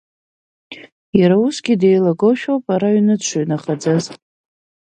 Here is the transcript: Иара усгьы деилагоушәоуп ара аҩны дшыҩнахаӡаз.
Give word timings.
Иара 1.19 1.35
усгьы 1.45 1.73
деилагоушәоуп 1.81 2.65
ара 2.73 2.87
аҩны 2.91 3.15
дшыҩнахаӡаз. 3.19 4.03